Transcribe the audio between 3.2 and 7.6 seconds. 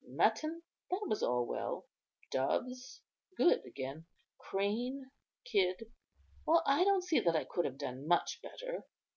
good again; crane, kid; well, I don't see that I